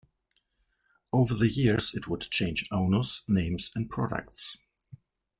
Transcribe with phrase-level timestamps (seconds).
[1.13, 4.57] Over the years it would change owners, names and products.